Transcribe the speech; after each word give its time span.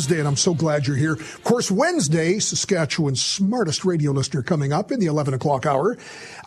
Wednesday, 0.00 0.18
and 0.18 0.26
I'm 0.26 0.36
so 0.36 0.54
glad 0.54 0.86
you're 0.86 0.96
here. 0.96 1.12
Of 1.12 1.44
course, 1.44 1.70
Wednesday, 1.70 2.38
Saskatchewan's 2.38 3.22
smartest 3.22 3.84
radio 3.84 4.12
listener 4.12 4.42
coming 4.42 4.72
up 4.72 4.90
in 4.90 4.98
the 4.98 5.04
11 5.04 5.34
o'clock 5.34 5.66
hour. 5.66 5.98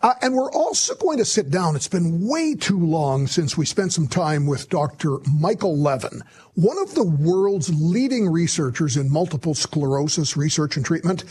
Uh, 0.02 0.16
and 0.24 0.34
we're 0.34 0.52
also 0.52 0.96
going 0.96 1.20
to 1.20 1.26
sit 1.26 1.52
down. 1.52 1.76
It's 1.76 1.88
been 1.88 2.28
way 2.28 2.56
too 2.56 2.80
long 2.80 3.28
since 3.28 3.56
we 3.56 3.68
spent 3.68 3.94
some 3.94 4.08
time 4.08 4.48
with 4.48 4.70
Dr. 4.70 5.18
Michael 5.40 5.78
Levin, 5.78 6.24
one 6.56 6.80
of 6.82 6.96
the 6.96 7.04
world's 7.04 7.72
leading 7.80 8.28
researchers 8.28 8.98
in 8.98 9.12
multiple 9.12 9.54
sclerosis 9.54 10.36
research 10.36 10.76
and 10.76 10.84
treatment. 10.84 11.24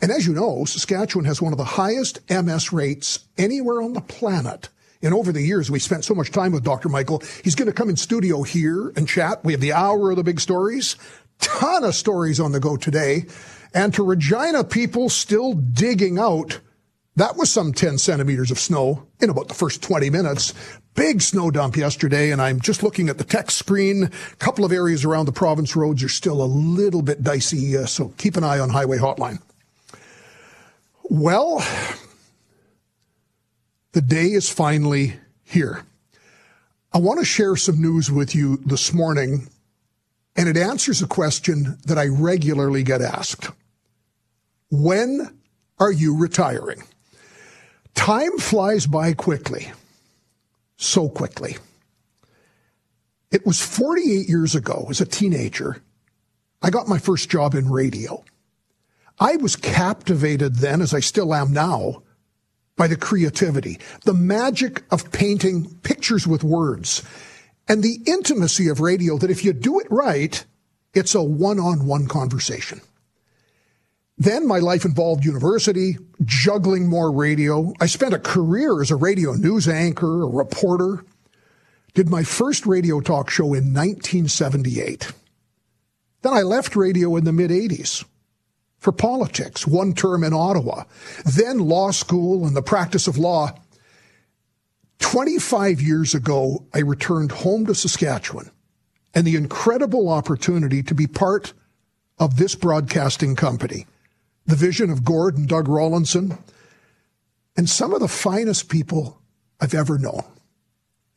And 0.00 0.10
as 0.10 0.26
you 0.26 0.32
know, 0.32 0.64
Saskatchewan 0.64 1.26
has 1.26 1.42
one 1.42 1.52
of 1.52 1.58
the 1.58 1.64
highest 1.64 2.20
MS 2.30 2.72
rates 2.72 3.18
anywhere 3.36 3.82
on 3.82 3.92
the 3.92 4.00
planet. 4.00 4.70
And 5.02 5.12
over 5.12 5.30
the 5.30 5.42
years, 5.42 5.70
we 5.70 5.78
spent 5.78 6.04
so 6.04 6.14
much 6.14 6.30
time 6.30 6.52
with 6.52 6.64
Dr. 6.64 6.88
Michael. 6.88 7.22
He's 7.44 7.54
going 7.54 7.66
to 7.66 7.74
come 7.74 7.90
in 7.90 7.96
studio 7.96 8.42
here 8.42 8.94
and 8.96 9.06
chat. 9.06 9.44
We 9.44 9.52
have 9.52 9.60
the 9.60 9.74
hour 9.74 10.10
of 10.10 10.16
the 10.16 10.24
big 10.24 10.40
stories, 10.40 10.96
ton 11.38 11.84
of 11.84 11.94
stories 11.94 12.40
on 12.40 12.52
the 12.52 12.60
go 12.60 12.76
today. 12.76 13.26
And 13.74 13.92
to 13.94 14.02
Regina 14.02 14.64
people 14.64 15.08
still 15.08 15.52
digging 15.52 16.18
out, 16.18 16.60
that 17.16 17.36
was 17.36 17.50
some 17.50 17.72
10 17.72 17.98
centimeters 17.98 18.50
of 18.50 18.58
snow 18.58 19.06
in 19.20 19.30
about 19.30 19.48
the 19.48 19.54
first 19.54 19.82
20 19.82 20.10
minutes. 20.10 20.52
Big 20.94 21.22
snow 21.22 21.50
dump 21.50 21.76
yesterday. 21.76 22.30
And 22.30 22.40
I'm 22.40 22.60
just 22.60 22.82
looking 22.82 23.08
at 23.08 23.18
the 23.18 23.24
text 23.24 23.56
screen. 23.56 24.04
A 24.04 24.36
couple 24.36 24.64
of 24.64 24.72
areas 24.72 25.04
around 25.04 25.26
the 25.26 25.32
province 25.32 25.76
roads 25.76 26.02
are 26.02 26.08
still 26.08 26.42
a 26.42 26.44
little 26.44 27.02
bit 27.02 27.22
dicey. 27.22 27.76
Uh, 27.76 27.86
so 27.86 28.12
keep 28.18 28.36
an 28.36 28.44
eye 28.44 28.58
on 28.58 28.70
Highway 28.70 28.98
Hotline. 28.98 29.40
Well, 31.08 31.64
the 33.92 34.02
day 34.02 34.26
is 34.26 34.50
finally 34.50 35.14
here. 35.44 35.84
I 36.92 36.98
want 36.98 37.18
to 37.18 37.24
share 37.24 37.56
some 37.56 37.80
news 37.80 38.10
with 38.10 38.34
you 38.34 38.56
this 38.58 38.92
morning, 38.92 39.48
and 40.36 40.48
it 40.48 40.56
answers 40.56 41.02
a 41.02 41.06
question 41.06 41.78
that 41.86 41.98
I 41.98 42.06
regularly 42.06 42.82
get 42.82 43.00
asked. 43.00 43.50
When 44.70 45.38
are 45.78 45.92
you 45.92 46.16
retiring? 46.16 46.82
Time 47.94 48.36
flies 48.38 48.86
by 48.86 49.14
quickly, 49.14 49.72
so 50.76 51.08
quickly. 51.08 51.56
It 53.32 53.46
was 53.46 53.60
48 53.60 54.28
years 54.28 54.54
ago, 54.54 54.86
as 54.90 55.00
a 55.00 55.06
teenager, 55.06 55.82
I 56.62 56.70
got 56.70 56.88
my 56.88 56.98
first 56.98 57.30
job 57.30 57.54
in 57.54 57.70
radio. 57.70 58.24
I 59.18 59.36
was 59.36 59.56
captivated 59.56 60.56
then, 60.56 60.82
as 60.82 60.92
I 60.92 61.00
still 61.00 61.34
am 61.34 61.52
now, 61.52 62.02
by 62.76 62.86
the 62.86 62.96
creativity, 62.96 63.78
the 64.04 64.14
magic 64.14 64.82
of 64.90 65.10
painting 65.10 65.74
pictures 65.82 66.26
with 66.26 66.44
words, 66.44 67.02
and 67.68 67.82
the 67.82 68.00
intimacy 68.06 68.68
of 68.68 68.80
radio 68.80 69.18
that 69.18 69.30
if 69.30 69.44
you 69.44 69.52
do 69.52 69.80
it 69.80 69.86
right, 69.90 70.44
it's 70.94 71.14
a 71.14 71.22
one 71.22 71.58
on 71.58 71.86
one 71.86 72.06
conversation. 72.06 72.80
Then 74.18 74.46
my 74.46 74.58
life 74.58 74.84
involved 74.84 75.24
university, 75.24 75.98
juggling 76.24 76.88
more 76.88 77.12
radio. 77.12 77.74
I 77.80 77.86
spent 77.86 78.14
a 78.14 78.18
career 78.18 78.80
as 78.80 78.90
a 78.90 78.96
radio 78.96 79.32
news 79.34 79.68
anchor, 79.68 80.22
a 80.22 80.26
reporter. 80.26 81.04
Did 81.92 82.08
my 82.08 82.22
first 82.22 82.64
radio 82.64 83.00
talk 83.00 83.28
show 83.28 83.46
in 83.46 83.74
1978. 83.74 85.12
Then 86.22 86.32
I 86.32 86.42
left 86.42 86.76
radio 86.76 87.16
in 87.16 87.24
the 87.24 87.32
mid 87.32 87.50
80s 87.50 88.04
for 88.78 88.92
politics, 88.92 89.66
one 89.66 89.92
term 89.92 90.22
in 90.22 90.32
Ottawa, 90.32 90.84
then 91.24 91.58
law 91.58 91.90
school 91.90 92.46
and 92.46 92.56
the 92.56 92.62
practice 92.62 93.06
of 93.06 93.18
law. 93.18 93.52
25 94.98 95.80
years 95.80 96.14
ago, 96.14 96.64
I 96.74 96.80
returned 96.80 97.32
home 97.32 97.66
to 97.66 97.74
Saskatchewan 97.74 98.50
and 99.14 99.26
the 99.26 99.36
incredible 99.36 100.08
opportunity 100.08 100.82
to 100.82 100.94
be 100.94 101.06
part 101.06 101.52
of 102.18 102.36
this 102.36 102.54
broadcasting 102.54 103.36
company, 103.36 103.86
the 104.46 104.56
vision 104.56 104.90
of 104.90 105.04
Gord 105.04 105.36
and 105.36 105.48
Doug 105.48 105.68
Rawlinson, 105.68 106.38
and 107.56 107.68
some 107.68 107.92
of 107.92 108.00
the 108.00 108.08
finest 108.08 108.68
people 108.68 109.20
I've 109.60 109.74
ever 109.74 109.98
known. 109.98 110.24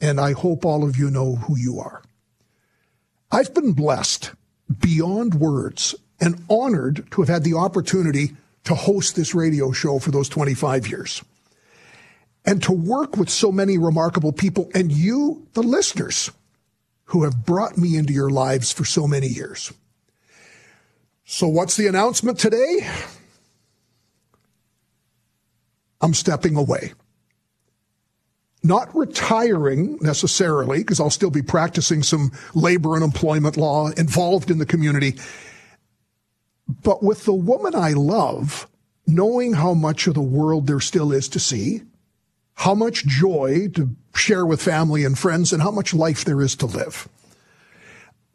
And 0.01 0.19
I 0.19 0.31
hope 0.31 0.66
all 0.66 0.84
of 0.84 0.97
you 0.97 1.09
know 1.09 1.35
who 1.35 1.57
you 1.57 1.79
are. 1.79 2.01
I've 3.31 3.53
been 3.53 3.73
blessed 3.73 4.31
beyond 4.79 5.35
words 5.35 5.96
and 6.22 6.44
honored 6.50 7.09
to 7.11 7.22
have 7.22 7.29
had 7.29 7.44
the 7.44 7.56
opportunity 7.56 8.35
to 8.63 8.75
host 8.75 9.16
this 9.16 9.35
radio 9.35 9.72
show 9.72 10.00
for 10.00 10.11
those 10.11 10.29
25 10.29 10.88
years 10.88 11.23
and 12.49 12.63
to 12.63 12.71
work 12.71 13.15
with 13.15 13.29
so 13.29 13.51
many 13.51 13.77
remarkable 13.77 14.31
people 14.31 14.71
and 14.73 14.91
you, 14.91 15.47
the 15.53 15.61
listeners, 15.61 16.31
who 17.05 17.23
have 17.23 17.45
brought 17.45 17.77
me 17.77 17.95
into 17.95 18.11
your 18.11 18.29
lives 18.29 18.71
for 18.71 18.85
so 18.85 19.07
many 19.07 19.27
years. 19.27 19.71
So, 21.25 21.47
what's 21.47 21.77
the 21.77 21.87
announcement 21.87 22.39
today? 22.39 22.89
I'm 26.01 26.13
stepping 26.13 26.55
away. 26.55 26.93
Not 28.63 28.93
retiring 28.95 29.99
necessarily, 30.01 30.79
because 30.79 30.99
I'll 30.99 31.09
still 31.09 31.29
be 31.29 31.41
practicing 31.41 32.01
some 32.01 32.31
labor 32.55 32.95
and 32.95 33.03
employment 33.03 33.57
law 33.57 33.89
involved 33.89 34.49
in 34.49 34.57
the 34.57 34.66
community 34.66 35.17
but 36.83 37.01
with 37.01 37.25
the 37.25 37.33
woman 37.33 37.73
I 37.73 37.93
love, 37.93 38.67
knowing 39.07 39.53
how 39.53 39.73
much 39.73 40.05
of 40.07 40.13
the 40.13 40.21
world 40.21 40.67
there 40.67 40.79
still 40.79 41.11
is 41.11 41.27
to 41.29 41.39
see, 41.39 41.81
how 42.59 42.75
much 42.75 43.06
joy 43.06 43.70
to 43.74 43.96
share 44.14 44.46
with 44.46 44.62
family 44.62 45.06
and 45.06 45.18
friends, 45.18 45.53
and 45.53 45.62
how 45.62 45.72
much 45.72 45.94
life 45.94 46.25
there 46.25 46.42
is 46.42 46.58
to 46.58 46.66
live. 46.66 47.08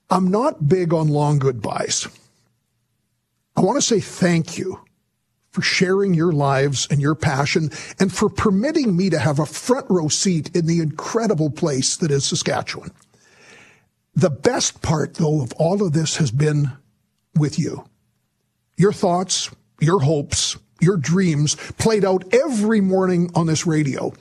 I'm 0.08 0.30
not 0.30 0.66
big 0.66 0.94
on 0.94 1.08
long 1.08 1.38
goodbyes. 1.38 2.08
I 3.54 3.60
want 3.60 3.76
to 3.76 3.82
say 3.82 4.00
thank 4.00 4.56
you 4.56 4.80
for 5.50 5.60
sharing 5.60 6.14
your 6.14 6.32
lives 6.32 6.88
and 6.90 7.02
your 7.02 7.14
passion 7.14 7.70
and 8.00 8.10
for 8.10 8.30
permitting 8.30 8.96
me 8.96 9.10
to 9.10 9.18
have 9.18 9.38
a 9.38 9.46
front 9.46 9.86
row 9.90 10.08
seat 10.08 10.56
in 10.56 10.66
the 10.66 10.80
incredible 10.80 11.50
place 11.50 11.98
that 11.98 12.10
is 12.10 12.24
Saskatchewan. 12.24 12.92
The 14.14 14.30
best 14.30 14.80
part, 14.80 15.14
though, 15.14 15.42
of 15.42 15.52
all 15.58 15.82
of 15.82 15.92
this 15.92 16.16
has 16.16 16.30
been 16.30 16.72
with 17.36 17.58
you 17.58 17.84
your 18.78 18.92
thoughts, 18.92 19.50
your 19.80 20.00
hopes, 20.00 20.56
your 20.84 20.96
dreams 20.96 21.56
played 21.78 22.04
out 22.04 22.22
every 22.32 22.80
morning 22.80 23.30
on 23.34 23.46
this 23.46 23.66
radio. 23.66 24.12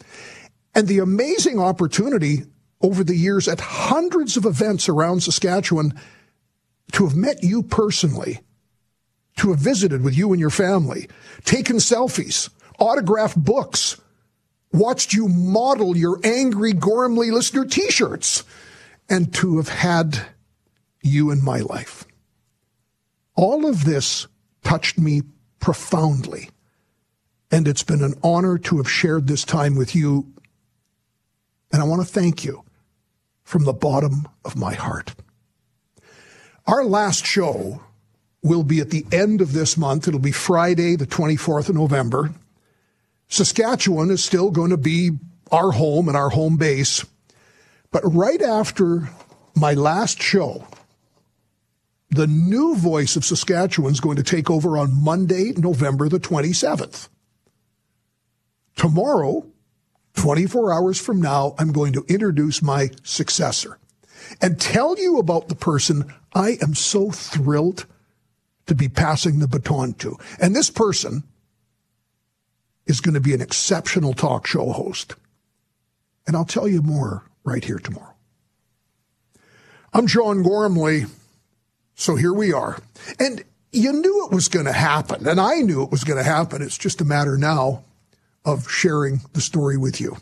And 0.74 0.88
the 0.88 1.00
amazing 1.00 1.60
opportunity 1.60 2.44
over 2.82 3.04
the 3.04 3.16
years 3.16 3.48
at 3.48 3.60
hundreds 3.60 4.36
of 4.38 4.46
events 4.46 4.90
around 4.90 5.22
Saskatchewan 5.22 5.94
to 6.94 7.06
have 7.06 7.16
met 7.16 7.44
you 7.44 7.64
personally, 7.64 8.40
to 9.38 9.52
have 9.52 9.60
visited 9.60 10.04
with 10.04 10.18
you 10.18 10.32
and 10.32 10.40
your 10.40 10.50
family, 10.50 11.08
taken 11.46 11.78
selfies, 11.78 12.50
autographed 12.80 13.38
books, 13.38 14.00
watched 14.72 15.14
you 15.14 15.28
model 15.28 15.96
your 15.96 16.20
angry 16.24 16.74
Gormley 16.74 17.32
listener 17.32 17.66
t-shirts, 17.66 18.44
and 19.10 19.34
to 19.36 19.58
have 19.58 19.70
had 19.70 20.26
you 21.02 21.32
in 21.32 21.44
my 21.44 21.60
life. 21.60 22.06
All 23.36 23.66
of 23.66 23.86
this 23.86 24.28
touched 24.64 24.98
me 24.98 25.22
profoundly. 25.60 26.50
And 27.54 27.68
it's 27.68 27.84
been 27.84 28.02
an 28.02 28.16
honor 28.24 28.58
to 28.58 28.78
have 28.78 28.90
shared 28.90 29.28
this 29.28 29.44
time 29.44 29.76
with 29.76 29.94
you. 29.94 30.34
And 31.72 31.84
I 31.84 31.86
want 31.86 32.02
to 32.02 32.12
thank 32.12 32.44
you 32.44 32.64
from 33.44 33.66
the 33.66 33.74
bottom 33.74 34.28
of 34.44 34.56
my 34.56 34.74
heart. 34.74 35.14
Our 36.66 36.84
last 36.84 37.28
show 37.28 37.84
will 38.42 38.64
be 38.64 38.80
at 38.80 38.90
the 38.90 39.06
end 39.12 39.40
of 39.40 39.54
this 39.54 39.78
month. 39.78 40.08
It'll 40.08 40.20
be 40.20 40.32
Friday, 40.32 40.96
the 40.96 41.06
24th 41.06 41.70
of 41.70 41.76
November. 41.76 42.34
Saskatchewan 43.28 44.10
is 44.10 44.26
still 44.26 44.50
going 44.50 44.72
to 44.72 44.78
be 44.78 45.12
our 45.52 45.70
home 45.70 46.08
and 46.08 46.18
our 46.18 46.30
home 46.30 46.58
base. 46.58 47.06
But 47.92 48.02
right 48.04 48.42
after 48.42 49.12
my 49.56 49.76
last 49.76 50.20
show, 50.20 50.66
the 52.10 52.26
new 52.26 52.76
voice 52.76 53.16
of 53.16 53.24
Saskatchewan 53.24 53.92
is 53.92 54.00
going 54.00 54.18
to 54.18 54.24
take 54.24 54.50
over 54.50 54.76
on 54.76 55.04
Monday, 55.04 55.52
November 55.56 56.10
the 56.10 56.20
27th. 56.20 57.10
Tomorrow, 58.76 59.46
24 60.16 60.74
hours 60.74 61.00
from 61.00 61.22
now, 61.22 61.56
I'm 61.58 61.72
going 61.72 61.94
to 61.94 62.06
introduce 62.08 62.62
my 62.62 62.90
successor 63.04 63.78
and 64.42 64.60
tell 64.60 64.98
you 64.98 65.20
about 65.20 65.48
the 65.48 65.56
person 65.56 66.14
I 66.34 66.58
am 66.62 66.76
so 66.76 67.12
thrilled 67.12 67.86
to 68.66 68.76
be 68.76 68.88
passing 68.88 69.40
the 69.40 69.48
baton 69.48 69.94
to. 69.96 70.18
And 70.42 70.56
this 70.56 70.70
person 70.70 71.24
is 72.86 73.02
going 73.02 73.14
to 73.14 73.22
be 73.22 73.34
an 73.34 73.42
exceptional 73.42 74.14
talk 74.14 74.48
show 74.48 74.72
host. 74.72 75.16
And 76.26 76.36
I'll 76.36 76.46
tell 76.46 76.68
you 76.68 76.82
more 76.82 77.24
right 77.44 77.64
here 77.64 77.80
tomorrow. 77.80 78.16
I'm 79.94 80.08
John 80.08 80.42
Gormley. 80.42 81.06
So 81.96 82.16
here 82.16 82.34
we 82.34 82.52
are. 82.54 82.80
And 83.20 83.44
you 83.72 83.92
knew 83.92 84.26
it 84.26 84.34
was 84.34 84.48
going 84.48 84.66
to 84.66 84.74
happen, 84.74 85.28
and 85.28 85.40
I 85.40 85.56
knew 85.62 85.84
it 85.84 85.92
was 85.92 86.04
going 86.04 86.18
to 86.18 86.24
happen. 86.24 86.62
It's 86.62 86.78
just 86.78 87.02
a 87.02 87.06
matter 87.06 87.38
now 87.38 87.84
of 88.46 88.70
sharing 88.70 89.22
the 89.34 89.42
story 89.42 89.78
with 89.78 90.00
you. 90.02 90.18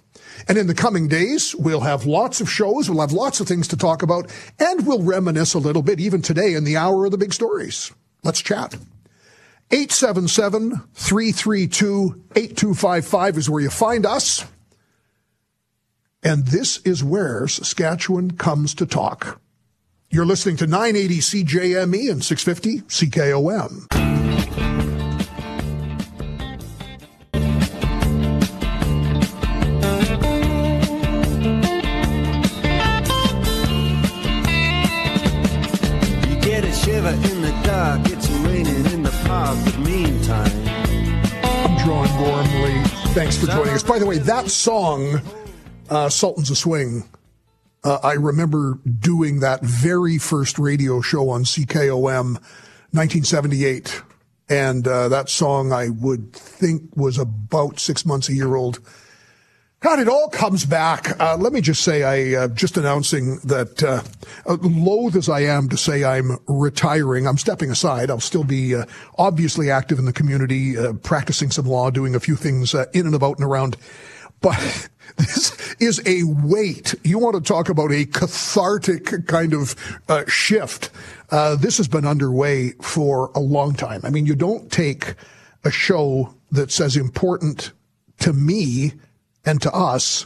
And 0.48 0.58
in 0.58 0.68
the 0.68 0.74
coming 0.74 1.08
days, 1.08 1.56
we'll 1.56 1.82
have 1.82 2.06
lots 2.06 2.42
of 2.42 2.50
shows, 2.50 2.90
we'll 2.90 3.02
have 3.02 3.12
lots 3.12 3.40
of 3.40 3.48
things 3.48 3.68
to 3.70 3.78
talk 3.78 4.02
about, 4.02 4.32
and 4.60 4.86
we'll 4.86 5.04
reminisce 5.04 5.54
a 5.54 5.60
little 5.60 5.82
bit 5.82 6.00
even 6.00 6.22
today 6.22 6.54
in 6.54 6.64
the 6.64 6.78
hour 6.78 7.06
of 7.06 7.12
the 7.12 7.18
big 7.18 7.34
stories. 7.34 7.92
Let's 8.24 8.42
chat. 8.42 8.76
877 9.72 10.82
332 10.94 12.24
8255 12.36 13.38
is 13.38 13.50
where 13.50 13.62
you 13.62 13.70
find 13.70 14.06
us. 14.06 14.46
And 16.24 16.46
this 16.46 16.78
is 16.80 17.04
where 17.04 17.48
Saskatchewan 17.48 18.32
comes 18.32 18.76
to 18.76 18.86
talk. 18.86 19.42
You're 20.10 20.26
listening 20.26 20.58
to 20.58 20.68
980 20.68 21.20
CJME 21.20 22.12
and 22.12 22.24
650 22.24 22.82
CKOM. 22.82 24.31
Thanks 43.16 43.40
for 43.40 43.48
joining 43.48 43.74
us. 43.74 43.82
By 43.82 43.98
the 43.98 44.06
way, 44.06 44.20
that 44.20 44.52
song, 44.52 45.20
uh, 45.90 46.08
Sultans 46.08 46.52
of 46.52 46.60
Swing, 46.60 47.10
uh, 47.84 47.98
I 48.04 48.14
remember 48.14 48.78
doing 49.00 49.40
that 49.40 49.64
very 49.64 50.20
first 50.20 50.60
radio 50.60 51.02
show 51.02 51.32
on 51.32 51.44
CKOM, 51.44 52.34
1978. 52.92 54.04
And 54.48 54.88
uh, 54.88 55.10
that 55.10 55.30
song, 55.30 55.74
I 55.74 55.90
would 55.90 56.34
think, 56.34 56.96
was 56.96 57.18
about 57.18 57.80
six 57.80 58.06
months, 58.06 58.30
a 58.30 58.36
year 58.36 58.54
old. 58.54 58.80
God, 59.82 59.98
it 59.98 60.08
all 60.08 60.30
comes 60.30 60.64
back. 60.64 61.20
Uh, 61.20 61.36
let 61.38 61.52
me 61.54 61.60
just 61.60 61.82
say, 61.82 62.04
I 62.04 62.44
uh, 62.44 62.48
just 62.50 62.78
announcing 62.78 63.38
that, 63.38 63.82
uh, 63.82 64.04
uh 64.46 64.58
loath 64.62 65.16
as 65.16 65.28
I 65.28 65.40
am 65.40 65.70
to 65.70 65.78
say 65.78 66.04
I'm 66.04 66.38
retiring, 66.46 67.26
I'm 67.26 67.40
stepping 67.40 67.72
aside. 67.72 68.12
I'll 68.12 68.20
still 68.20 68.44
be 68.44 68.76
uh, 68.76 68.86
obviously 69.18 69.72
active 69.72 69.98
in 69.98 70.06
the 70.06 70.14
community, 70.14 70.78
uh, 70.78 70.94
practicing 70.94 71.50
some 71.50 71.66
law, 71.66 71.90
doing 71.90 72.14
a 72.14 72.20
few 72.20 72.36
things 72.36 72.76
in 72.94 73.08
and 73.08 73.16
about 73.16 73.40
and 73.40 73.48
around. 73.48 73.76
But 74.40 74.88
this 75.18 75.76
is 75.80 76.00
a 76.06 76.26
weight. 76.26 76.94
You 77.04 77.18
want 77.18 77.34
to 77.34 77.42
talk 77.42 77.68
about 77.68 77.92
a 77.92 78.06
cathartic 78.06 79.26
kind 79.26 79.56
of 79.56 79.76
shift? 80.28 80.92
this 81.32 81.78
has 81.78 81.88
been 81.88 82.06
underway 82.06 82.74
for 82.82 83.32
a 83.34 83.40
long 83.40 83.74
time. 83.74 84.02
I 84.04 84.12
mean, 84.12 84.28
you 84.28 84.36
don't 84.36 84.72
take 84.72 85.16
a 85.64 85.72
show 85.72 86.36
that's 86.52 86.80
as 86.80 86.96
important 86.96 87.72
to 88.20 88.32
me 88.32 88.94
and 89.46 89.62
to 89.62 89.72
us 89.72 90.26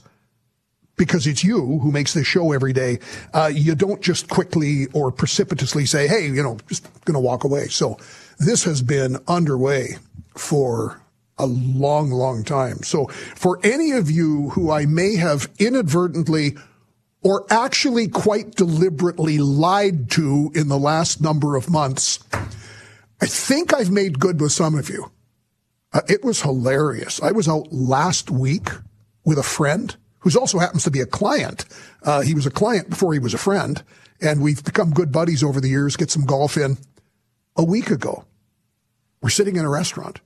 because 0.98 1.28
it's 1.28 1.44
you 1.44 1.80
who 1.80 1.92
makes 1.92 2.14
this 2.14 2.28
show 2.28 2.52
every 2.52 2.74
day. 2.74 3.00
Uh, 3.34 3.52
you 3.54 3.76
don't 3.76 4.02
just 4.02 4.30
quickly 4.30 4.88
or 4.94 5.12
precipitously 5.12 5.86
say, 5.86 6.08
"Hey, 6.08 6.28
you 6.28 6.42
know, 6.42 6.58
just 6.68 6.88
going 7.06 7.16
to 7.16 7.20
walk 7.20 7.44
away." 7.44 7.68
So 7.68 7.98
this 8.40 8.64
has 8.64 8.82
been 8.82 9.18
underway 9.28 9.98
for 10.36 11.02
a 11.38 11.46
long, 11.46 12.12
long 12.12 12.44
time. 12.44 12.82
So 12.84 13.08
for 13.08 13.60
any 13.64 13.92
of 13.92 14.10
you 14.10 14.50
who 14.52 14.72
I 14.72 14.86
may 14.86 15.16
have 15.16 15.50
inadvertently 15.60 16.56
or 17.22 17.46
actually 17.50 18.08
quite 18.08 18.56
deliberately 18.56 19.38
lied 19.38 20.10
to 20.12 20.52
in 20.56 20.70
the 20.70 20.78
last 20.78 21.22
number 21.22 21.56
of 21.56 21.70
months, 21.70 22.20
I 23.22 23.26
think 23.26 23.74
I've 23.74 23.92
made 23.92 24.20
good 24.20 24.40
with 24.40 24.52
some 24.52 24.76
of 24.76 24.90
you. 24.90 25.12
Uh, 25.92 26.02
it 26.08 26.24
was 26.24 26.42
hilarious. 26.42 27.22
I 27.22 27.32
was 27.32 27.48
out 27.48 27.72
last 27.72 28.30
week 28.30 28.70
with 29.26 29.38
a 29.38 29.44
friend 29.44 29.96
who 30.20 30.40
also 30.40 30.60
happens 30.60 30.84
to 30.84 30.92
be 30.92 31.02
a 31.02 31.06
client. 31.06 31.66
Uh, 32.04 32.22
he 32.22 32.34
was 32.34 32.46
a 32.46 32.52
client 32.52 32.90
before 32.90 33.14
he 33.14 33.20
was 33.20 33.34
a 33.34 33.38
friend, 33.38 33.84
and 34.22 34.42
we've 34.42 34.64
become 34.64 34.92
good 34.92 35.12
buddies 35.12 35.44
over 35.44 35.60
the 35.60 35.70
years, 35.70 35.96
get 35.96 36.10
some 36.10 36.26
golf 36.26 36.58
in. 36.58 36.78
A 37.58 37.64
week 37.64 37.90
ago, 37.90 38.26
we're 39.22 39.30
sitting 39.30 39.56
in 39.56 39.66
a 39.66 39.70
restaurant. 39.70 40.20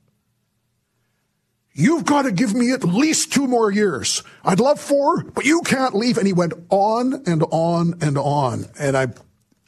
You've 1.73 2.05
got 2.05 2.23
to 2.23 2.31
give 2.31 2.53
me 2.53 2.71
at 2.71 2.83
least 2.83 3.31
two 3.31 3.47
more 3.47 3.71
years. 3.71 4.23
I'd 4.43 4.59
love 4.59 4.79
four, 4.79 5.23
but 5.23 5.45
you 5.45 5.61
can't 5.61 5.95
leave. 5.95 6.17
And 6.17 6.27
he 6.27 6.33
went 6.33 6.53
on 6.69 7.23
and 7.25 7.43
on 7.51 7.95
and 8.01 8.17
on. 8.17 8.65
And 8.79 8.97
I, 8.97 9.07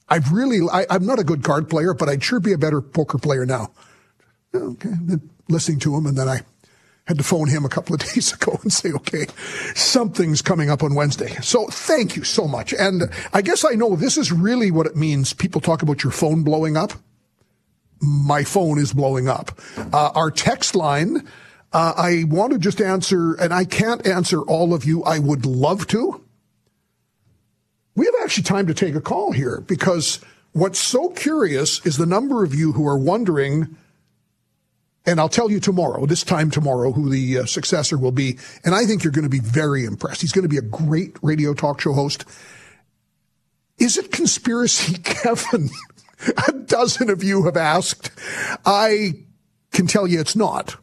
I've 0.10 0.31
really, 0.31 0.60
I, 0.72 0.86
am 0.89 1.06
not 1.06 1.19
a 1.19 1.24
good 1.24 1.44
card 1.44 1.69
player, 1.69 1.94
but 1.94 2.10
I'd 2.10 2.24
sure 2.24 2.39
be 2.39 2.51
a 2.51 2.57
better 2.57 2.81
poker 2.81 3.18
player 3.18 3.45
now. 3.45 3.72
Okay. 4.54 4.89
Listening 5.48 5.80
to 5.80 5.95
him, 5.95 6.06
and 6.06 6.18
then 6.18 6.28
I 6.28 6.42
had 7.07 7.18
to 7.18 7.24
phone 7.24 7.50
him 7.50 7.65
a 7.65 7.69
couple 7.69 7.95
of 7.95 8.01
days 8.13 8.33
ago 8.33 8.59
and 8.62 8.71
say, 8.71 8.92
okay, 8.92 9.25
something's 9.75 10.42
coming 10.42 10.69
up 10.69 10.83
on 10.83 10.95
Wednesday. 10.95 11.36
So 11.42 11.68
thank 11.68 12.15
you 12.15 12.24
so 12.24 12.48
much. 12.48 12.74
And 12.74 13.03
I 13.33 13.42
guess 13.42 13.65
I 13.65 13.71
know 13.71 13.95
this 13.95 14.18
is 14.18 14.31
really 14.31 14.71
what 14.71 14.86
it 14.86 14.95
means. 14.95 15.33
People 15.33 15.62
talk 15.62 15.81
about 15.81 16.03
your 16.03 16.12
phone 16.12 16.44
blowing 16.44 16.77
up. 16.77 16.94
My 18.01 18.44
phone 18.44 18.80
is 18.80 18.94
blowing 18.94 19.27
up. 19.27 19.51
Uh, 19.94 20.12
our 20.15 20.31
text 20.31 20.75
line, 20.75 21.27
uh, 21.74 21.94
I 21.95 22.24
want 22.27 22.51
to 22.53 22.59
just 22.59 22.81
answer, 22.81 23.33
and 23.36 23.54
I 23.54 23.63
can't 23.63 24.06
answer 24.07 24.42
all 24.42 24.74
of 24.74 24.86
you. 24.86 25.04
I 25.04 25.19
would 25.19 25.45
love 25.45 25.88
to. 25.88 26.21
We 27.95 28.06
have 28.06 28.15
actually 28.24 28.44
time 28.44 28.68
to 28.68 28.74
take 28.74 28.95
a 28.95 29.01
call 29.01 29.33
here 29.33 29.63
because 29.68 30.19
what's 30.54 30.80
so 30.80 31.09
curious 31.09 31.86
is 31.86 31.97
the 31.97 32.06
number 32.06 32.44
of 32.44 32.56
you 32.56 32.71
who 32.71 32.88
are 32.88 32.97
wondering, 32.97 33.77
and 35.06 35.19
I'll 35.19 35.30
tell 35.30 35.50
you 35.50 35.59
tomorrow, 35.59 36.06
this 36.06 36.24
time 36.24 36.51
tomorrow, 36.51 36.92
who 36.92 37.09
the 37.09 37.39
uh, 37.39 37.45
successor 37.45 37.98
will 37.98 38.12
be. 38.12 38.38
And 38.63 38.75
I 38.75 38.86
think 38.86 39.03
you're 39.03 39.12
going 39.12 39.24
to 39.24 39.30
be 39.30 39.39
very 39.39 39.86
impressed. 39.86 40.21
He's 40.21 40.31
going 40.31 40.44
to 40.44 40.50
be 40.50 40.57
a 40.57 40.62
great 40.62 41.18
radio 41.21 41.53
talk 41.53 41.81
show 41.81 41.94
host. 41.94 42.25
Is 43.80 43.98
it 43.98 44.12
conspiracy, 44.12 44.98
Kevin? 45.03 45.69
a 46.48 46.51
dozen 46.51 47.09
of 47.09 47.24
you 47.24 47.45
have 47.45 47.57
asked. 47.57 48.12
I 48.65 49.13
can 49.71 49.88
tell 49.88 50.07
you 50.07 50.19
it's 50.19 50.36
not. 50.36 50.75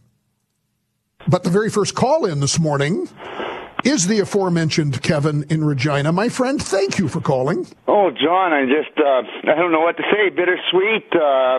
But 1.28 1.44
the 1.44 1.50
very 1.50 1.70
first 1.70 1.94
call 1.94 2.24
in 2.24 2.40
this 2.40 2.58
morning 2.58 3.08
is 3.84 4.06
the 4.06 4.20
aforementioned 4.20 5.02
Kevin 5.02 5.44
in 5.50 5.64
Regina. 5.64 6.12
My 6.12 6.28
friend, 6.28 6.62
thank 6.62 6.98
you 6.98 7.08
for 7.08 7.20
calling. 7.20 7.66
Oh, 7.86 8.10
John, 8.10 8.52
I 8.52 8.66
just, 8.66 8.96
uh, 8.98 9.52
I 9.52 9.54
don't 9.56 9.72
know 9.72 9.80
what 9.80 9.96
to 9.96 10.02
say. 10.10 10.30
Bittersweet, 10.30 11.08
uh, 11.14 11.58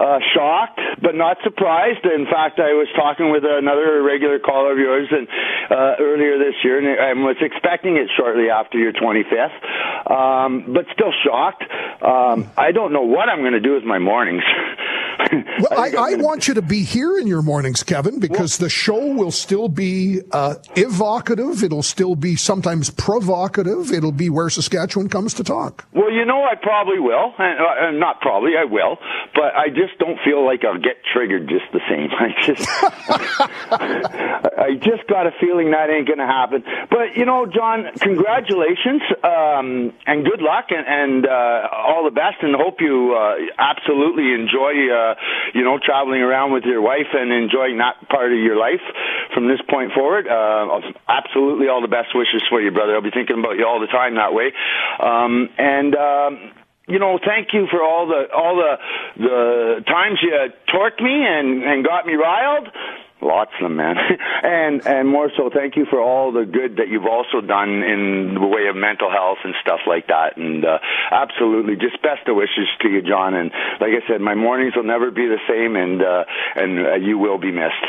uh, 0.00 0.18
shocked, 0.34 0.80
but 1.02 1.14
not 1.14 1.36
surprised. 1.44 2.04
In 2.04 2.26
fact, 2.26 2.58
I 2.58 2.72
was 2.72 2.88
talking 2.96 3.30
with 3.30 3.44
another 3.44 4.02
regular 4.02 4.38
caller 4.38 4.72
of 4.72 4.78
yours 4.78 5.08
and, 5.10 5.28
uh, 5.70 5.96
earlier 6.00 6.38
this 6.38 6.54
year, 6.64 6.78
and 6.78 7.00
I 7.00 7.12
was 7.12 7.36
expecting 7.40 7.96
it 7.96 8.08
shortly 8.16 8.50
after 8.50 8.78
your 8.78 8.92
25th, 8.92 10.10
um, 10.10 10.72
but 10.72 10.86
still 10.92 11.12
shocked. 11.24 11.64
Um, 12.02 12.50
I 12.56 12.72
don't 12.72 12.92
know 12.92 13.02
what 13.02 13.28
I'm 13.28 13.40
going 13.40 13.52
to 13.52 13.60
do 13.60 13.74
with 13.74 13.84
my 13.84 13.98
mornings. 13.98 14.42
well, 15.60 15.78
I, 15.78 16.12
I, 16.12 16.14
want 16.16 16.48
you 16.48 16.54
to 16.54 16.62
be 16.62 16.82
here 16.82 17.16
in 17.18 17.26
your 17.26 17.42
mornings, 17.42 17.82
Kevin, 17.82 18.18
because 18.18 18.58
well, 18.58 18.66
the 18.66 18.70
show 18.70 19.06
will 19.14 19.30
still 19.30 19.68
be 19.68 20.20
uh, 20.32 20.56
evocative. 20.76 21.62
It'll 21.62 21.82
still 21.82 22.14
be 22.16 22.36
sometimes 22.36 22.90
provocative. 22.90 23.92
It'll 23.92 24.12
be 24.12 24.30
where 24.30 24.50
Saskatchewan 24.50 25.08
comes 25.08 25.34
to 25.34 25.44
talk. 25.44 25.86
Well, 25.92 26.10
you 26.10 26.24
know, 26.24 26.42
I 26.42 26.54
probably 26.60 26.98
will. 26.98 27.34
Uh, 27.38 27.90
not 27.92 28.20
probably, 28.20 28.52
I 28.58 28.64
will. 28.64 28.98
But 29.34 29.54
I 29.54 29.68
just 29.68 29.98
don't 29.98 30.18
feel 30.24 30.44
like 30.44 30.64
I'll 30.64 30.80
get 30.80 31.02
triggered 31.12 31.48
just 31.48 31.70
the 31.72 31.80
same. 31.88 32.10
I 32.18 32.28
just, 32.44 32.66
I 34.58 34.74
just 34.74 35.08
got 35.08 35.26
a 35.26 35.32
feeling 35.40 35.70
that 35.70 35.90
ain't 35.90 36.06
going 36.06 36.18
to 36.18 36.26
happen. 36.26 36.64
But 36.90 37.16
you 37.16 37.24
know, 37.24 37.46
John, 37.46 37.86
congratulations 38.00 39.02
um, 39.22 39.92
and 40.06 40.24
good 40.24 40.42
luck 40.42 40.66
and, 40.70 40.86
and 40.86 41.26
uh, 41.26 41.68
all 41.72 42.04
the 42.04 42.10
best, 42.14 42.42
and 42.42 42.54
hope 42.54 42.80
you 42.80 43.14
uh, 43.14 43.36
absolutely 43.58 44.32
enjoy. 44.32 44.90
Uh, 44.90 45.14
you 45.54 45.64
know, 45.64 45.78
traveling 45.78 46.20
around 46.20 46.52
with 46.52 46.64
your 46.64 46.80
wife 46.80 47.08
and 47.12 47.32
enjoying 47.32 47.78
that 47.78 48.08
part 48.08 48.32
of 48.32 48.38
your 48.38 48.56
life 48.56 48.82
from 49.34 49.48
this 49.48 49.60
point 49.68 49.92
forward. 49.92 50.26
Uh, 50.26 50.80
absolutely 51.08 51.68
all 51.68 51.80
the 51.80 51.88
best 51.88 52.14
wishes 52.14 52.42
for 52.48 52.60
you, 52.60 52.70
brother. 52.70 52.94
I'll 52.94 53.02
be 53.02 53.10
thinking 53.10 53.38
about 53.38 53.56
you 53.56 53.66
all 53.66 53.80
the 53.80 53.90
time 53.90 54.16
that 54.16 54.32
way. 54.32 54.52
Um, 55.00 55.48
and, 55.58 55.94
um, 55.94 56.52
you 56.90 56.98
know, 56.98 57.18
thank 57.24 57.54
you 57.54 57.68
for 57.70 57.80
all 57.82 58.10
the 58.10 58.26
all 58.34 58.56
the 58.58 58.74
the 59.22 59.84
times 59.86 60.18
you 60.20 60.34
torqued 60.74 61.00
me 61.00 61.22
and 61.22 61.62
and 61.62 61.84
got 61.84 62.04
me 62.04 62.14
riled. 62.14 62.66
Lots 63.22 63.50
of 63.60 63.64
them, 63.64 63.76
man. 63.76 63.96
and 64.42 64.86
and 64.86 65.08
more 65.08 65.30
so, 65.36 65.50
thank 65.52 65.76
you 65.76 65.86
for 65.90 66.00
all 66.00 66.32
the 66.32 66.46
good 66.46 66.76
that 66.76 66.88
you've 66.88 67.06
also 67.06 67.44
done 67.46 67.82
in 67.82 68.34
the 68.34 68.46
way 68.46 68.66
of 68.68 68.76
mental 68.76 69.10
health 69.10 69.38
and 69.44 69.54
stuff 69.60 69.80
like 69.86 70.06
that. 70.06 70.36
And 70.36 70.64
uh, 70.64 70.78
absolutely, 71.10 71.76
just 71.76 72.00
best 72.02 72.26
of 72.28 72.36
wishes 72.36 72.68
to 72.80 72.88
you, 72.88 73.02
John. 73.02 73.34
And 73.34 73.50
like 73.80 73.92
I 73.92 74.06
said, 74.08 74.20
my 74.20 74.34
mornings 74.34 74.74
will 74.74 74.84
never 74.84 75.10
be 75.10 75.26
the 75.26 75.40
same, 75.48 75.76
and 75.76 76.02
uh, 76.02 76.24
and 76.56 76.86
uh, 76.86 76.94
you 76.94 77.18
will 77.18 77.38
be 77.38 77.52
missed. 77.52 77.84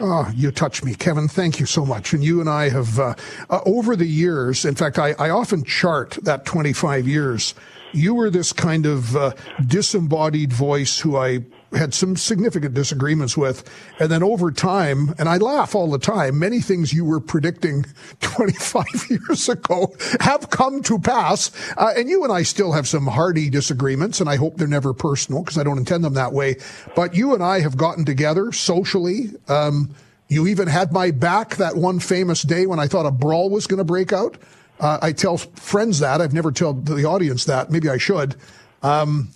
Oh, 0.00 0.28
you 0.34 0.50
touch 0.50 0.82
me, 0.82 0.94
Kevin. 0.94 1.28
Thank 1.28 1.60
you 1.60 1.66
so 1.66 1.86
much. 1.86 2.12
And 2.12 2.24
you 2.24 2.40
and 2.40 2.48
I 2.48 2.68
have 2.68 2.98
uh, 2.98 3.14
uh, 3.50 3.60
over 3.64 3.94
the 3.94 4.06
years. 4.06 4.64
In 4.64 4.74
fact, 4.74 4.98
I, 4.98 5.12
I 5.12 5.30
often 5.30 5.64
chart 5.64 6.18
that 6.22 6.44
25 6.44 7.06
years. 7.06 7.54
You 7.92 8.14
were 8.14 8.30
this 8.30 8.52
kind 8.52 8.86
of 8.86 9.14
uh, 9.14 9.32
disembodied 9.64 10.52
voice 10.52 10.98
who 10.98 11.16
I 11.16 11.44
had 11.74 11.94
some 11.94 12.16
significant 12.16 12.74
disagreements 12.74 13.36
with. 13.36 13.68
And 13.98 14.10
then 14.10 14.22
over 14.22 14.50
time, 14.50 15.14
and 15.18 15.28
I 15.28 15.38
laugh 15.38 15.74
all 15.74 15.90
the 15.90 15.98
time, 15.98 16.38
many 16.38 16.60
things 16.60 16.92
you 16.92 17.04
were 17.04 17.20
predicting 17.20 17.84
25 18.20 18.84
years 19.10 19.48
ago 19.48 19.94
have 20.20 20.50
come 20.50 20.82
to 20.82 20.98
pass. 20.98 21.50
Uh, 21.76 21.92
and 21.96 22.08
you 22.08 22.24
and 22.24 22.32
I 22.32 22.42
still 22.42 22.72
have 22.72 22.86
some 22.88 23.06
hearty 23.06 23.50
disagreements, 23.50 24.20
and 24.20 24.28
I 24.28 24.36
hope 24.36 24.56
they're 24.56 24.68
never 24.68 24.92
personal 24.92 25.42
because 25.42 25.58
I 25.58 25.62
don't 25.64 25.78
intend 25.78 26.04
them 26.04 26.14
that 26.14 26.32
way. 26.32 26.56
But 26.94 27.14
you 27.14 27.34
and 27.34 27.42
I 27.42 27.60
have 27.60 27.76
gotten 27.76 28.04
together 28.04 28.52
socially. 28.52 29.30
Um, 29.48 29.94
you 30.28 30.46
even 30.46 30.66
had 30.66 30.92
my 30.92 31.10
back 31.10 31.56
that 31.56 31.76
one 31.76 32.00
famous 32.00 32.42
day 32.42 32.66
when 32.66 32.80
I 32.80 32.86
thought 32.86 33.06
a 33.06 33.10
brawl 33.10 33.50
was 33.50 33.66
going 33.66 33.78
to 33.78 33.84
break 33.84 34.12
out. 34.12 34.38
Uh, 34.80 34.98
I 35.00 35.12
tell 35.12 35.36
friends 35.36 36.00
that. 36.00 36.20
I've 36.20 36.32
never 36.32 36.50
told 36.50 36.86
the 36.86 37.04
audience 37.04 37.44
that. 37.44 37.70
Maybe 37.70 37.88
I 37.88 37.98
should. 37.98 38.36
Um, 38.82 39.28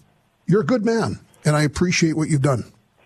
you're 0.46 0.62
a 0.62 0.66
good 0.66 0.84
man, 0.84 1.20
and 1.46 1.56
I 1.56 1.62
appreciate 1.62 2.16
what 2.16 2.28
you've 2.28 2.42
done. 2.42 2.64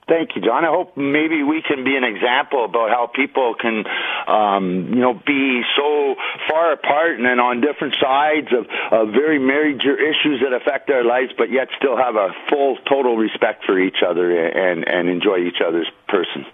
Thank 0.09 0.35
you, 0.35 0.43
John. 0.43 0.65
I 0.65 0.71
hope 0.75 0.97
maybe 0.97 1.45
we 1.45 1.63
can 1.63 1.85
be 1.85 1.95
an 1.95 2.03
example 2.03 2.65
about 2.65 2.91
how 2.91 3.07
people 3.15 3.55
can, 3.55 3.85
um, 4.27 4.91
you 4.91 4.99
know, 4.99 5.15
be 5.15 5.63
so 5.77 6.17
far 6.51 6.73
apart 6.73 7.21
and 7.21 7.41
on 7.41 7.61
different 7.61 7.95
sides 8.03 8.49
of, 8.51 8.67
of 8.91 9.15
very 9.15 9.39
major 9.39 9.95
issues 9.95 10.43
that 10.43 10.53
affect 10.53 10.89
their 10.89 11.05
lives, 11.05 11.31
but 11.39 11.53
yet 11.53 11.69
still 11.79 11.97
have 11.97 12.17
a 12.17 12.31
full, 12.49 12.77
total 12.89 13.17
respect 13.17 13.65
for 13.65 13.79
each 13.79 14.03
other 14.05 14.35
and, 14.35 14.83
and 14.89 15.09
enjoy 15.09 15.47
each 15.47 15.63
other's 15.65 15.89
person. 16.09 16.45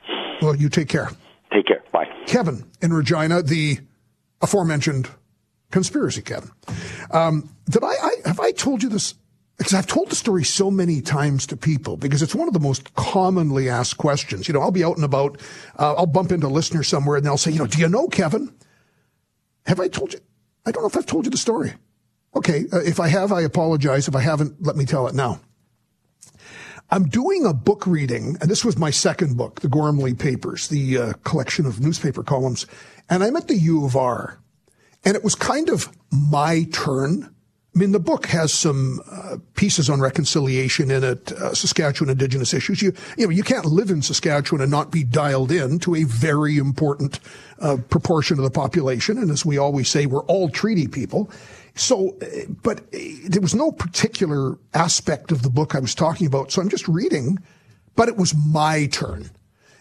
Well, 0.42 0.54
you 0.54 0.68
take 0.68 0.90
care. 0.90 1.08
Take 1.50 1.66
care. 1.66 1.82
Bye. 1.92 2.08
Kevin 2.26 2.70
in 2.82 2.92
Regina, 2.92 3.42
the 3.42 3.78
aforementioned 4.42 5.08
conspiracy, 5.70 6.20
Kevin. 6.20 6.50
Um, 7.10 7.48
did 7.70 7.82
I, 7.82 7.86
I 7.86 8.10
have 8.26 8.40
I 8.40 8.50
told 8.50 8.82
you 8.82 8.90
this 8.90 9.14
because 9.56 9.72
I've 9.74 9.86
told 9.86 10.10
the 10.10 10.16
story 10.16 10.44
so 10.44 10.70
many 10.70 11.00
times 11.00 11.46
to 11.46 11.56
people 11.56 11.96
because 11.96 12.22
it's 12.22 12.34
one 12.34 12.46
of 12.46 12.54
the 12.54 12.60
most 12.60 12.94
commonly 12.94 13.68
asked 13.68 13.96
questions. 13.96 14.48
You 14.48 14.54
know, 14.54 14.60
I'll 14.60 14.70
be 14.70 14.84
out 14.84 14.96
and 14.96 15.04
about, 15.04 15.40
uh, 15.78 15.94
I'll 15.94 16.06
bump 16.06 16.30
into 16.30 16.46
a 16.46 16.48
listener 16.48 16.82
somewhere 16.82 17.16
and 17.16 17.24
they'll 17.24 17.38
say, 17.38 17.52
you 17.52 17.58
know, 17.58 17.66
do 17.66 17.78
you 17.78 17.88
know 17.88 18.06
Kevin? 18.08 18.54
Have 19.66 19.80
I 19.80 19.88
told 19.88 20.12
you? 20.12 20.20
I 20.66 20.72
don't 20.72 20.82
know 20.82 20.88
if 20.88 20.96
I've 20.96 21.06
told 21.06 21.24
you 21.24 21.30
the 21.30 21.38
story. 21.38 21.72
Okay, 22.34 22.64
uh, 22.72 22.80
if 22.80 23.00
I 23.00 23.08
have, 23.08 23.32
I 23.32 23.40
apologize. 23.42 24.08
If 24.08 24.14
I 24.14 24.20
haven't, 24.20 24.62
let 24.62 24.76
me 24.76 24.84
tell 24.84 25.06
it 25.06 25.14
now. 25.14 25.40
I'm 26.90 27.08
doing 27.08 27.46
a 27.46 27.54
book 27.54 27.86
reading, 27.86 28.36
and 28.40 28.50
this 28.50 28.64
was 28.64 28.76
my 28.76 28.90
second 28.90 29.36
book, 29.36 29.60
the 29.60 29.68
Gormley 29.68 30.14
Papers, 30.14 30.68
the 30.68 30.98
uh, 30.98 31.12
collection 31.24 31.66
of 31.66 31.80
newspaper 31.80 32.22
columns, 32.22 32.66
and 33.08 33.24
I'm 33.24 33.36
at 33.36 33.48
the 33.48 33.56
U 33.56 33.86
of 33.86 33.96
R, 33.96 34.38
and 35.04 35.16
it 35.16 35.24
was 35.24 35.34
kind 35.34 35.68
of 35.68 35.88
my 36.12 36.64
turn 36.72 37.34
I 37.76 37.78
mean, 37.78 37.92
the 37.92 38.00
book 38.00 38.24
has 38.28 38.54
some 38.54 39.02
uh, 39.10 39.36
pieces 39.54 39.90
on 39.90 40.00
reconciliation 40.00 40.90
in 40.90 41.04
it, 41.04 41.30
uh, 41.32 41.52
Saskatchewan 41.52 42.08
Indigenous 42.08 42.54
issues. 42.54 42.80
You, 42.80 42.94
you 43.18 43.26
know, 43.26 43.30
you 43.30 43.42
can't 43.42 43.66
live 43.66 43.90
in 43.90 44.00
Saskatchewan 44.00 44.62
and 44.62 44.70
not 44.70 44.90
be 44.90 45.04
dialed 45.04 45.52
in 45.52 45.78
to 45.80 45.94
a 45.94 46.04
very 46.04 46.56
important 46.56 47.20
uh, 47.60 47.76
proportion 47.90 48.38
of 48.38 48.44
the 48.44 48.50
population. 48.50 49.18
And 49.18 49.30
as 49.30 49.44
we 49.44 49.58
always 49.58 49.90
say, 49.90 50.06
we're 50.06 50.22
all 50.22 50.48
treaty 50.48 50.88
people. 50.88 51.30
So, 51.74 52.16
uh, 52.22 52.50
but 52.62 52.80
uh, 52.94 52.98
there 53.26 53.42
was 53.42 53.54
no 53.54 53.72
particular 53.72 54.56
aspect 54.72 55.30
of 55.30 55.42
the 55.42 55.50
book 55.50 55.74
I 55.74 55.80
was 55.80 55.94
talking 55.94 56.26
about. 56.26 56.52
So 56.52 56.62
I'm 56.62 56.70
just 56.70 56.88
reading, 56.88 57.38
but 57.94 58.08
it 58.08 58.16
was 58.16 58.34
my 58.46 58.86
turn. 58.86 59.28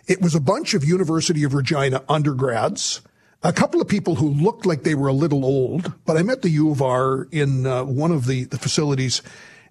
It 0.06 0.22
was 0.22 0.36
a 0.36 0.42
bunch 0.42 0.74
of 0.74 0.84
University 0.84 1.46
of 1.46 1.54
Regina 1.54 2.04
undergrads 2.10 3.02
a 3.46 3.54
couple 3.54 3.80
of 3.80 3.88
people 3.88 4.16
who 4.16 4.30
looked 4.30 4.66
like 4.66 4.82
they 4.82 4.96
were 4.96 5.08
a 5.08 5.14
little 5.14 5.46
old, 5.46 5.94
but 6.06 6.18
I 6.18 6.24
met 6.24 6.42
the 6.42 6.50
U 6.50 6.72
of 6.72 6.82
R 6.82 7.28
in 7.32 7.68
uh, 7.68 7.84
one 7.84 8.12
of 8.12 8.26
the, 8.26 8.46
the 8.46 8.58
facilities, 8.58 9.22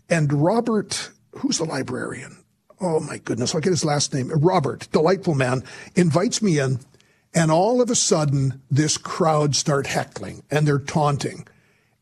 and 0.09 0.33
Robert, 0.33 1.11
who's 1.33 1.59
the 1.59 1.65
librarian? 1.65 2.37
Oh 2.81 3.01
my 3.01 3.19
goodness, 3.19 3.53
I'll 3.53 3.61
get 3.61 3.71
his 3.71 3.85
last 3.85 4.15
name. 4.15 4.31
Robert, 4.31 4.87
delightful 4.93 5.35
man, 5.35 5.65
invites 5.97 6.41
me 6.41 6.61
in, 6.61 6.79
and 7.35 7.51
all 7.51 7.83
of 7.83 7.91
a 7.91 7.97
sudden, 7.97 8.63
this 8.71 8.97
crowd 8.97 9.57
start 9.57 9.89
heckling 9.89 10.45
and 10.53 10.69
they're 10.69 10.79
taunting. 10.79 11.47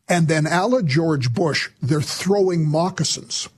And 0.07 0.27
then 0.27 0.45
a 0.45 0.67
la 0.67 0.81
George 0.81 1.33
Bush, 1.33 1.71
they're 1.81 2.01
throwing 2.01 2.67
moccasins. 2.67 3.49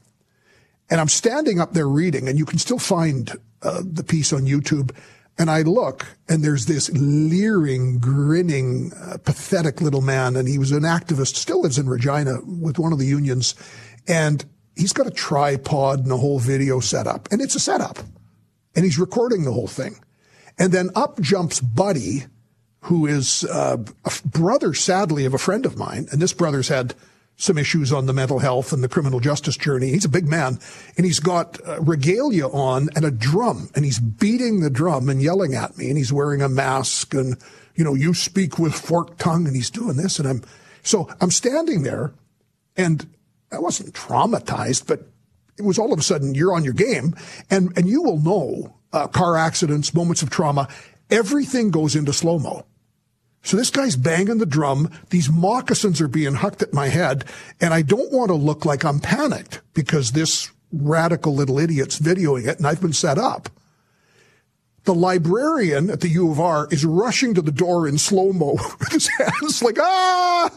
And 0.90 1.02
I'm 1.02 1.10
standing 1.10 1.60
up 1.60 1.74
there 1.74 1.88
reading, 1.88 2.30
and 2.30 2.38
you 2.38 2.46
can 2.46 2.60
still 2.60 2.80
find 2.80 3.32
uh, 3.62 3.82
the 3.84 4.04
piece 4.04 4.32
on 4.32 4.44
YouTube. 4.44 4.96
And 5.38 5.52
I 5.52 5.64
look, 5.64 6.06
and 6.30 6.44
there's 6.44 6.66
this 6.66 6.90
leering, 6.92 8.00
grinning, 8.00 8.94
uh, 8.94 9.18
pathetic 9.18 9.82
little 9.82 10.02
man, 10.02 10.38
and 10.38 10.48
he 10.48 10.58
was 10.58 10.72
an 10.72 10.84
activist, 10.84 11.36
still 11.36 11.62
lives 11.62 11.78
in 11.78 11.90
Regina 11.90 12.40
with 12.46 12.80
one 12.80 12.94
of 12.94 13.00
the 13.00 13.06
unions, 13.06 13.54
and 14.08 14.46
he's 14.78 14.94
got 14.94 15.08
a 15.08 15.12
tripod 15.12 16.00
and 16.00 16.12
a 16.12 16.18
whole 16.18 16.40
video 16.40 16.80
setup, 16.80 17.30
and 17.32 17.42
it's 17.42 17.56
a 17.56 17.60
setup, 17.60 18.00
and 18.76 18.86
he's 18.86 18.98
recording 18.98 19.44
the 19.44 19.52
whole 19.52 19.68
thing. 19.68 19.98
And 20.58 20.72
then 20.72 20.90
up 20.96 21.20
jumps 21.20 21.60
Buddy, 21.60 22.28
who 22.82 23.06
is 23.06 23.44
uh, 23.44 23.78
a 24.06 24.12
brother, 24.26 24.74
sadly, 24.74 25.26
of 25.26 25.34
a 25.34 25.40
friend 25.40 25.66
of 25.66 25.78
mine, 25.78 26.08
and 26.12 26.22
this 26.22 26.34
brother's 26.34 26.70
had 26.70 26.96
some 27.38 27.58
issues 27.58 27.92
on 27.92 28.06
the 28.06 28.14
mental 28.14 28.40
health 28.40 28.72
and 28.72 28.84
the 28.84 28.88
criminal 28.88 29.20
justice 29.20 29.58
journey. 29.58 29.90
He's 29.90 30.06
a 30.06 30.10
big 30.10 30.28
man 30.28 30.60
and 30.98 31.06
he's 31.06 31.20
got 31.20 31.60
uh, 31.68 31.82
regalia 31.82 32.48
on 32.48 32.90
and 32.96 33.04
a 33.04 33.12
drum 33.12 33.70
and 33.76 33.84
he's 33.84 34.00
beating 34.00 34.62
the 34.62 34.70
drum 34.70 35.10
and 35.10 35.22
yelling 35.22 35.54
at 35.54 35.78
me 35.78 35.90
and 35.90 35.98
he's 35.98 36.14
wearing 36.14 36.42
a 36.42 36.50
mask 36.50 37.14
and, 37.14 37.38
you 37.76 37.84
know, 37.84 37.94
you 37.94 38.14
speak 38.14 38.58
with 38.58 38.74
forked 38.74 39.20
tongue 39.20 39.48
and 39.48 39.56
he's 39.56 39.70
doing 39.70 39.98
this 39.98 40.18
and 40.18 40.28
I'm, 40.28 40.44
so 40.82 41.10
I'm 41.20 41.32
standing 41.32 41.84
there 41.84 42.14
and 42.78 43.06
I 43.52 43.60
wasn't 43.60 43.94
traumatized, 43.94 44.88
but 44.88 45.02
it 45.58 45.64
was 45.64 45.78
all 45.78 45.92
of 45.92 46.00
a 46.00 46.04
sudden 46.04 46.36
you're 46.36 46.54
on 46.54 46.64
your 46.64 46.74
game 46.74 47.16
and, 47.50 47.74
and 47.78 47.88
you 47.88 48.02
will 48.02 48.20
know 48.20 48.78
uh, 48.94 49.08
car 49.08 49.36
accidents, 49.36 49.94
moments 49.94 50.22
of 50.22 50.30
trauma, 50.30 50.70
everything 51.10 51.70
goes 51.70 51.98
into 51.98 52.14
slow 52.14 52.40
mo. 52.40 52.66
So 53.46 53.58
this 53.58 53.70
guy's 53.70 53.96
banging 53.96 54.40
the 54.40 54.48
drum. 54.48 54.90
These 55.12 55.30
moccasins 55.30 56.02
are 56.02 56.08
being 56.08 56.34
hucked 56.34 56.64
at 56.64 56.74
my 56.74 56.88
head. 56.88 57.26
And 57.62 57.76
I 57.76 57.84
don't 57.84 58.12
want 58.12 58.30
to 58.30 58.36
look 58.36 58.66
like 58.66 58.84
I'm 58.84 59.00
panicked 59.00 59.62
because 59.76 60.12
this 60.12 60.52
radical 60.74 61.36
little 61.36 61.60
idiot's 61.60 62.00
videoing 62.00 62.48
it 62.48 62.58
and 62.58 62.66
I've 62.66 62.82
been 62.82 62.92
set 62.92 63.20
up. 63.20 63.50
The 64.86 64.96
librarian 64.96 65.92
at 65.92 66.02
the 66.02 66.10
U 66.10 66.32
of 66.32 66.40
R 66.40 66.68
is 66.72 66.86
rushing 66.86 67.36
to 67.36 67.42
the 67.42 67.52
door 67.52 67.88
in 67.88 68.00
slow 68.00 68.34
mo 68.34 68.54
with 68.80 68.92
his 68.92 69.10
hands 69.10 69.62
like, 69.62 69.78
ah! 69.80 70.50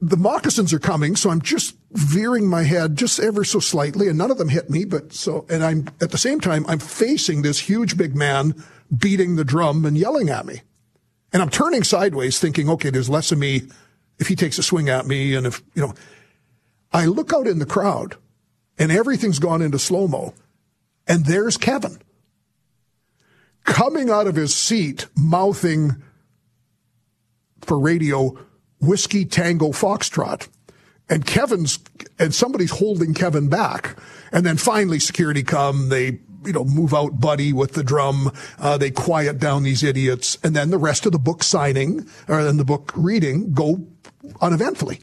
The 0.00 0.16
moccasins 0.16 0.72
are 0.72 0.78
coming, 0.78 1.16
so 1.16 1.30
I'm 1.30 1.40
just 1.40 1.76
veering 1.92 2.46
my 2.46 2.62
head 2.62 2.96
just 2.96 3.18
ever 3.18 3.42
so 3.42 3.58
slightly, 3.58 4.06
and 4.08 4.18
none 4.18 4.30
of 4.30 4.36
them 4.38 4.50
hit 4.50 4.68
me, 4.68 4.84
but 4.84 5.14
so, 5.14 5.46
and 5.48 5.64
I'm, 5.64 5.88
at 6.00 6.10
the 6.10 6.18
same 6.18 6.40
time, 6.40 6.66
I'm 6.68 6.80
facing 6.80 7.40
this 7.40 7.60
huge 7.60 7.96
big 7.96 8.14
man 8.14 8.62
beating 8.94 9.36
the 9.36 9.44
drum 9.44 9.86
and 9.86 9.96
yelling 9.96 10.28
at 10.28 10.44
me. 10.44 10.60
And 11.34 11.42
I'm 11.42 11.50
turning 11.50 11.82
sideways 11.82 12.38
thinking, 12.38 12.70
okay, 12.70 12.90
there's 12.90 13.10
less 13.10 13.32
of 13.32 13.38
me 13.38 13.62
if 14.20 14.28
he 14.28 14.36
takes 14.36 14.56
a 14.56 14.62
swing 14.62 14.88
at 14.88 15.04
me. 15.04 15.34
And 15.34 15.46
if, 15.46 15.62
you 15.74 15.82
know, 15.82 15.92
I 16.92 17.06
look 17.06 17.32
out 17.32 17.48
in 17.48 17.58
the 17.58 17.66
crowd 17.66 18.16
and 18.78 18.92
everything's 18.92 19.40
gone 19.40 19.60
into 19.60 19.80
slow 19.80 20.06
mo. 20.06 20.32
And 21.08 21.26
there's 21.26 21.56
Kevin 21.56 22.00
coming 23.64 24.10
out 24.10 24.28
of 24.28 24.36
his 24.36 24.54
seat, 24.54 25.06
mouthing 25.16 26.02
for 27.62 27.80
radio, 27.80 28.38
Whiskey 28.80 29.24
Tango 29.24 29.70
Foxtrot. 29.70 30.48
And 31.08 31.26
Kevin's, 31.26 31.80
and 32.18 32.32
somebody's 32.32 32.70
holding 32.70 33.12
Kevin 33.12 33.48
back. 33.48 33.98
And 34.30 34.46
then 34.46 34.56
finally 34.56 35.00
security 35.00 35.42
come, 35.42 35.88
they 35.88 36.20
you 36.46 36.52
know, 36.52 36.64
move 36.64 36.94
out 36.94 37.20
Buddy 37.20 37.52
with 37.52 37.72
the 37.72 37.84
drum. 37.84 38.32
Uh, 38.58 38.76
they 38.78 38.90
quiet 38.90 39.38
down 39.38 39.62
these 39.62 39.82
idiots. 39.82 40.38
And 40.42 40.54
then 40.54 40.70
the 40.70 40.78
rest 40.78 41.06
of 41.06 41.12
the 41.12 41.18
book 41.18 41.42
signing 41.42 42.08
or 42.28 42.42
then 42.42 42.56
the 42.56 42.64
book 42.64 42.92
reading 42.94 43.52
go 43.52 43.86
uneventfully. 44.40 45.00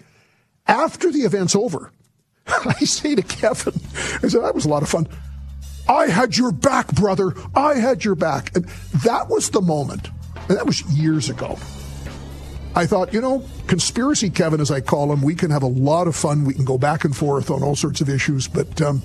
After 0.68 1.12
the 1.12 1.22
event's 1.22 1.56
over, 1.56 1.92
I 2.48 2.74
say 2.86 3.16
to 3.16 3.22
Kevin, 3.22 3.74
I 4.24 4.28
said, 4.28 4.42
that 4.42 4.56
was 4.56 4.66
a 4.66 4.70
lot 4.70 4.84
of 4.84 4.90
fun. 4.90 5.08
I 5.90 6.08
had 6.08 6.38
your 6.38 6.52
back, 6.52 6.94
brother. 6.94 7.34
I 7.56 7.76
had 7.76 8.06
your 8.06 8.16
back. 8.16 8.56
And 8.56 8.66
that 9.04 9.30
was 9.30 9.50
the 9.50 9.62
moment. 9.62 10.10
And 10.48 10.58
that 10.58 10.66
was 10.66 10.82
years 10.94 11.30
ago. 11.30 11.58
I 12.74 12.86
thought, 12.86 13.14
you 13.14 13.20
know, 13.20 13.44
conspiracy 13.68 14.30
Kevin, 14.30 14.62
as 14.62 14.72
I 14.72 14.80
call 14.80 15.12
him, 15.12 15.22
we 15.22 15.36
can 15.36 15.52
have 15.52 15.64
a 15.64 15.68
lot 15.68 16.08
of 16.08 16.16
fun. 16.16 16.46
We 16.46 16.54
can 16.54 16.64
go 16.64 16.78
back 16.78 17.04
and 17.04 17.16
forth 17.16 17.52
on 17.52 17.64
all 17.64 17.76
sorts 17.76 18.00
of 18.00 18.08
issues, 18.08 18.48
but 18.48 18.82
um, 18.82 19.02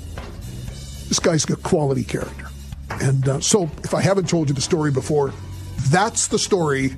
this 1.09 1.19
guy's 1.19 1.45
got 1.45 1.63
quality 1.63 2.05
character. 2.05 2.47
And 2.91 3.29
uh, 3.29 3.41
so, 3.41 3.71
if 3.85 3.95
I 3.95 4.01
haven't 4.01 4.29
told 4.29 4.49
you 4.49 4.55
the 4.55 4.61
story 4.61 4.91
before, 4.91 5.33
that's 5.91 6.29
the 6.29 6.39
story 6.39 6.97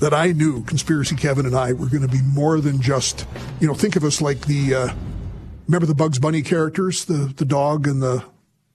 that 0.00 0.12
I 0.12 0.32
knew 0.32 0.62
Conspiracy 0.64 1.16
Kevin 1.16 1.46
and 1.46 1.54
I 1.54 1.72
were 1.72 1.86
going 1.86 2.02
to 2.02 2.08
be 2.08 2.22
more 2.22 2.60
than 2.60 2.80
just, 2.80 3.26
you 3.60 3.66
know, 3.66 3.74
think 3.74 3.96
of 3.96 4.04
us 4.04 4.20
like 4.20 4.46
the, 4.46 4.74
uh, 4.74 4.88
remember 5.66 5.86
the 5.86 5.94
Bugs 5.94 6.18
Bunny 6.18 6.42
characters, 6.42 7.04
the, 7.04 7.32
the 7.36 7.44
dog 7.44 7.86
and 7.86 8.02
the, 8.02 8.24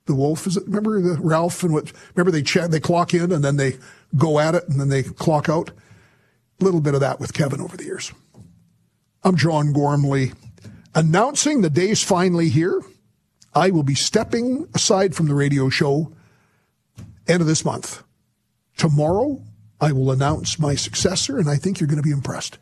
the 0.05 0.15
wolf? 0.15 0.47
Is 0.47 0.57
it, 0.57 0.65
remember 0.65 1.01
the 1.01 1.21
Ralph 1.21 1.63
and 1.63 1.73
what, 1.73 1.91
remember 2.15 2.31
they 2.31 2.41
chat, 2.41 2.71
they 2.71 2.79
clock 2.79 3.13
in 3.13 3.31
and 3.31 3.43
then 3.43 3.57
they 3.57 3.77
go 4.17 4.39
at 4.39 4.55
it 4.55 4.67
and 4.67 4.79
then 4.79 4.89
they 4.89 5.03
clock 5.03 5.49
out? 5.49 5.71
A 6.61 6.63
little 6.63 6.81
bit 6.81 6.93
of 6.93 6.99
that 7.01 7.19
with 7.19 7.33
Kevin 7.33 7.61
over 7.61 7.77
the 7.77 7.85
years. 7.85 8.11
I'm 9.23 9.35
John 9.35 9.71
Gormley 9.71 10.33
announcing 10.95 11.61
the 11.61 11.69
day's 11.69 12.01
finally 12.01 12.49
here 12.49 12.81
I 13.53 13.71
will 13.71 13.83
be 13.83 13.95
stepping 13.95 14.67
aside 14.73 15.15
from 15.15 15.27
the 15.27 15.35
radio 15.35 15.69
show 15.69 16.11
end 17.27 17.41
of 17.41 17.47
this 17.47 17.65
month. 17.65 18.03
Tomorrow, 18.77 19.41
I 19.81 19.91
will 19.91 20.11
announce 20.11 20.59
my 20.59 20.75
successor, 20.75 21.37
and 21.37 21.49
I 21.49 21.55
think 21.55 21.79
you're 21.79 21.87
going 21.87 22.01
to 22.01 22.03
be 22.03 22.11
impressed. 22.11 22.57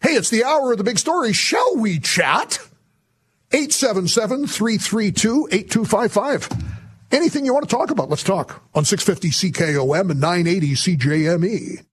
Hey, 0.00 0.10
it's 0.10 0.30
the 0.30 0.44
hour 0.44 0.72
of 0.72 0.78
the 0.78 0.84
big 0.84 0.98
story. 0.98 1.32
Shall 1.32 1.76
we 1.76 1.98
chat? 1.98 2.58
877 3.52 4.46
332 4.46 5.48
8255. 5.52 6.48
Anything 7.12 7.44
you 7.44 7.52
want 7.52 7.68
to 7.68 7.76
talk 7.76 7.90
about, 7.90 8.08
let's 8.08 8.22
talk 8.22 8.62
on 8.74 8.86
650 8.86 9.50
CKOM 9.52 10.10
and 10.10 10.20
980 10.20 10.72
CJME. 10.72 11.84